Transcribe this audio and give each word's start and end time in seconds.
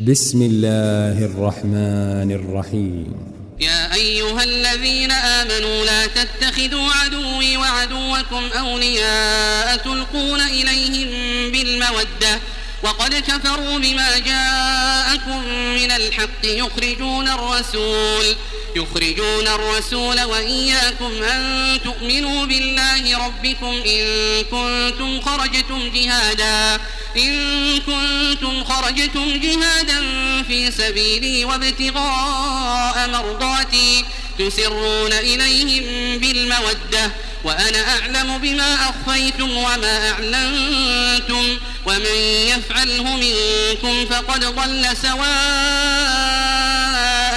بسم 0.00 0.42
الله 0.42 1.24
الرحمن 1.24 2.30
الرحيم. 2.32 3.14
يا 3.60 3.94
أيها 3.94 4.44
الذين 4.44 5.10
آمنوا 5.10 5.84
لا 5.84 6.06
تتخذوا 6.06 6.92
عدوي 6.92 7.56
وعدوكم 7.56 8.48
أولياء 8.58 9.76
تلقون 9.76 10.40
إليهم 10.40 11.10
بالمودة 11.52 12.38
وقد 12.82 13.14
كفروا 13.14 13.78
بما 13.78 14.18
جاءكم 14.18 15.48
من 15.74 15.90
الحق 15.90 16.44
يخرجون 16.44 17.28
الرسول 17.28 18.36
يخرجون 18.76 19.48
الرسول 19.48 20.22
وإياكم 20.22 21.22
أن 21.22 21.42
تؤمنوا 21.84 22.46
بالله 22.46 23.26
ربكم 23.26 23.82
إن 23.86 24.04
كنتم 24.42 25.20
خرجتم 25.20 25.90
جهادا. 25.94 26.80
إن 27.16 27.80
كنتم 27.80 28.64
خرجتم 28.64 29.40
جهادا 29.40 30.02
في 30.42 30.70
سبيلي 30.70 31.44
وابتغاء 31.44 33.08
مرضاتي 33.08 34.04
تسرون 34.38 35.12
إليهم 35.12 36.18
بالمودة 36.18 37.12
وأنا 37.44 37.98
أعلم 37.98 38.38
بما 38.38 38.74
أخفيتم 38.74 39.56
وما 39.56 40.10
أعلنتم 40.10 41.58
ومن 41.86 42.14
يفعله 42.48 43.16
منكم 43.16 44.06
فقد 44.06 44.44
ضل 44.44 44.96
سواء 45.02 45.28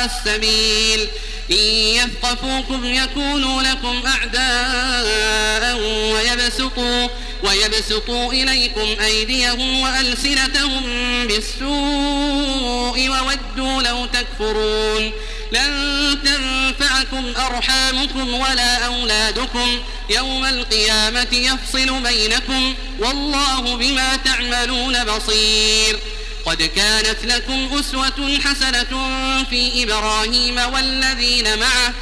السبيل 0.06 1.08
إن 1.52 1.58
يثقفوكم 1.96 2.86
يكونوا 2.86 3.62
لكم 3.62 4.04
أعداء 4.08 5.78
ويبسطوا, 6.14 7.08
ويبسطوا 7.44 8.34
إليكم 8.34 9.02
أيديهم 9.02 9.80
وألسنتهم 9.80 10.84
بالسوء 11.28 13.10
وودوا 13.10 13.82
لو 13.82 14.06
تكفرون 14.06 15.12
لن 15.52 16.18
تنفعكم 16.24 17.34
أرحامكم 17.38 18.34
ولا 18.34 18.86
أولادكم 18.86 19.80
يوم 20.10 20.46
القيامة 20.46 21.28
يفصل 21.32 22.02
بينكم 22.04 22.76
والله 23.00 23.76
بما 23.76 24.16
تعملون 24.16 25.04
بصير 25.04 26.00
قد 26.46 26.64
كانت 26.64 27.26
لكم 27.26 27.80
أسوة 27.80 28.40
حسنة 28.46 29.10
في 29.50 29.84
إبراهيم 29.84 30.58
والذين 30.74 31.60
معه 31.60 31.94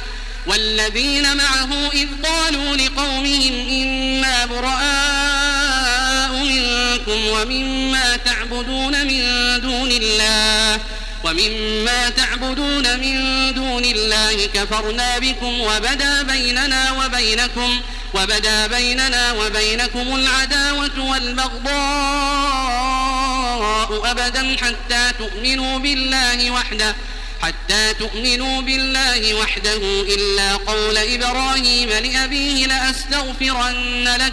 والذين 0.46 1.36
معه 1.36 1.90
إذ 1.92 2.08
قالوا 2.24 2.76
لقومهم 2.76 3.68
إنا 3.68 4.46
براء 4.46 5.29
ومما 7.40 8.16
تعبدون 8.16 9.06
من 9.06 9.22
دون 9.60 9.90
الله 9.90 10.80
ومما 11.24 12.10
تعبدون 12.10 13.00
من 13.00 13.16
دون 13.54 13.84
الله 13.84 14.46
كفرنا 14.54 15.18
بكم 15.18 15.60
وبدا 15.60 16.22
بيننا 16.22 16.92
وبينكم 16.92 17.80
وبدا 18.14 18.66
بيننا 18.66 19.32
وبينكم 19.32 20.14
العداوة 20.16 21.10
والبغضاء 21.10 21.70
أبدا 24.10 24.56
حتى 24.60 25.12
تؤمنوا 25.18 25.78
بالله 25.78 26.50
وحده 26.50 26.96
حتى 27.42 27.94
تؤمنوا 27.94 28.62
بالله 28.62 29.34
وحده 29.34 29.76
إلا 30.02 30.56
قول 30.56 30.98
إبراهيم 30.98 31.88
لأبيه 31.88 32.66
لأستغفرن 32.66 34.08
لك 34.20 34.32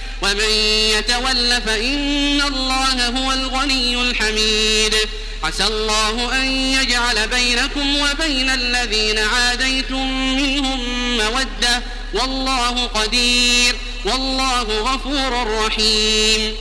ومن 0.21 0.49
يتول 0.97 1.61
فإن 1.61 2.41
الله 2.41 3.07
هو 3.07 3.31
الغني 3.31 4.01
الحميد. 4.01 4.95
عسى 5.43 5.63
الله 5.63 6.33
أن 6.33 6.45
يجعل 6.47 7.27
بينكم 7.27 7.97
وبين 7.97 8.49
الذين 8.49 9.19
عاديتم 9.19 10.35
منهم 10.35 11.17
مودة. 11.17 11.83
والله 12.13 12.85
قدير 12.85 13.75
والله 14.05 14.61
غفور 14.61 15.47
رحيم. 15.65 16.55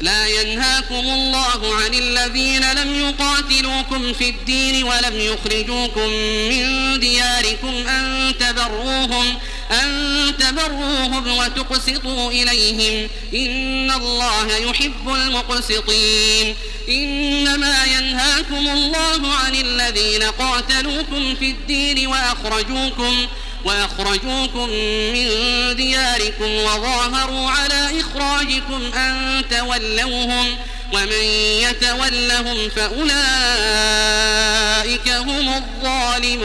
لا 0.00 0.26
ينهاكم 0.26 0.94
الله 0.94 1.74
عن 1.74 1.94
الذين 1.94 2.72
لم 2.72 2.94
يقاتلوكم 3.08 4.12
في 4.12 4.28
الدين 4.28 4.84
ولم 4.84 5.20
يخرجوكم 5.20 6.08
من 6.48 7.00
دياركم 7.00 7.88
أن 7.88 8.34
تبروهم. 8.40 9.38
أن 9.70 10.32
تبروهم 10.38 11.38
وتقسطوا 11.38 12.30
إليهم. 12.30 13.08
إن 13.34 13.90
الله 13.90 14.56
يحب 14.56 15.08
المقسطين. 15.08 16.54
إنما 16.88 17.84
ينهاكم 17.84 18.68
الله 18.68 19.34
عن 19.34 19.54
الذين 19.54 20.22
قاتلوكم 20.22 21.34
في 21.34 21.50
الدين 21.50 22.06
وأخرجوكم 22.06 23.26
وأخرجوكم 23.64 24.68
من 25.12 25.28
دياركم 25.76 26.50
وظاهروا 26.50 27.50
على 27.50 28.00
إخراجكم 28.00 28.92
أن 28.94 29.42
تولوهم 29.50 30.56
ومن 30.92 31.22
يتولهم 31.62 32.68
فأولئك 32.68 33.08
هم 35.08 35.54
الظالمون. 35.54 36.44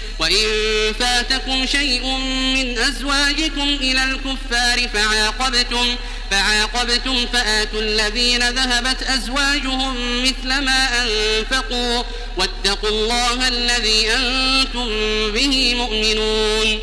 وإن 0.21 0.45
فاتكم 0.99 1.65
شيء 1.65 2.05
من 2.55 2.77
أزواجكم 2.77 3.61
إلى 3.81 4.03
الكفار 4.03 4.89
فعاقبتم 4.93 5.95
فعاقبتم 6.31 7.25
فآتوا 7.33 7.81
الذين 7.81 8.49
ذهبت 8.49 9.03
أزواجهم 9.03 10.23
مثل 10.23 10.47
ما 10.47 11.03
أنفقوا 11.03 12.03
واتقوا 12.37 12.89
الله 12.89 13.47
الذي 13.47 14.11
أنتم 14.11 14.87
به 15.31 15.75
مؤمنون. 15.75 16.79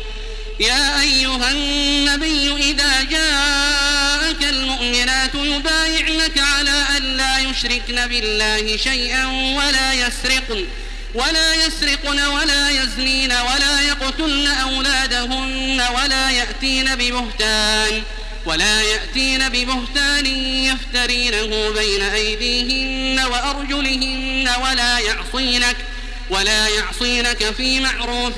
يا 0.59 1.01
أيها 1.01 1.51
النبي 1.51 2.71
إذا 2.71 3.01
جاءك 3.01 4.43
المؤمنات 4.43 5.35
يبايعنك 5.35 6.37
على 6.37 6.85
أن 6.97 7.03
لا 7.03 7.39
يشركن 7.39 8.07
بالله 8.07 8.77
شيئا 8.77 9.25
ولا 9.57 9.93
يسرقن 9.93 10.65
ولا 11.13 11.55
يسرقن 11.55 12.19
ولا 12.19 12.69
يزنين 12.69 13.31
ولا 13.31 13.81
يقتلن 13.81 14.47
أولادهن 14.47 15.81
ولا 15.95 16.29
يأتين 16.31 16.95
ببهتان 16.95 18.03
ولا 18.45 18.81
يأتين 18.81 19.49
ببهتان 19.49 20.25
يفترينه 20.65 21.69
بين 21.69 22.01
أيديهن 22.01 23.25
وأرجلهن 23.25 24.49
ولا 24.63 24.99
يعصينك 24.99 25.75
ولا 26.29 26.67
يعصينك 26.67 27.43
في 27.57 27.79
معروف 27.79 28.35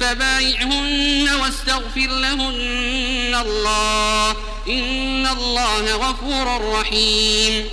فبايعهن 0.00 1.28
واستغفر 1.40 2.06
لهن 2.06 3.34
الله 3.46 4.30
إن 4.68 5.26
الله 5.26 5.94
غفور 5.94 6.72
رحيم 6.72 7.66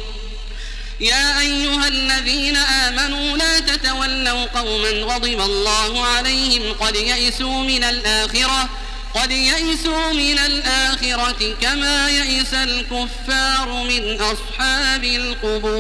يا 0.99 1.39
أيها 1.39 1.88
الذين 1.88 2.55
آمنوا 2.55 3.38
لا 3.38 3.59
تتولوا 3.59 4.45
قوما 4.45 4.89
غضب 4.89 5.41
الله 5.41 6.05
عليهم 6.05 6.73
قد 6.73 6.95
يئسوا 6.95 7.63
من 7.63 7.83
الآخرة 7.83 8.69
قد 9.15 9.31
يئسوا 9.31 10.13
من 10.13 10.39
الآخرة 10.39 11.55
كما 11.61 12.09
يئس 12.09 12.53
الكفار 12.53 13.83
من 13.83 14.21
أصحاب 14.21 15.03
القبور. 15.03 15.77